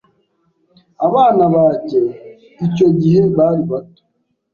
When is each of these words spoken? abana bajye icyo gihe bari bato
abana 1.07 1.43
bajye 1.53 2.01
icyo 2.65 2.87
gihe 2.99 3.21
bari 3.37 3.63
bato 3.71 4.03